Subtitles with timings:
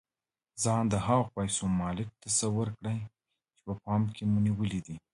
[0.63, 2.97] ځان د هغو پيسو مالک تصور کړئ
[3.55, 4.95] چې په پام کې مو نيولې دي.